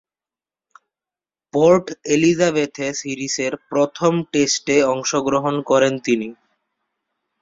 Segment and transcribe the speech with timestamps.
[1.53, 6.29] Port এলিজাবেথে সিরিজের প্রথম টেস্টে অংশগ্রহণ করেন তিনি।